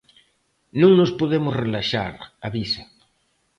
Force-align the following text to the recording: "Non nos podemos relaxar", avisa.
"Non 0.81 0.91
nos 0.99 1.11
podemos 1.19 1.57
relaxar", 1.63 2.13
avisa. 2.47 2.83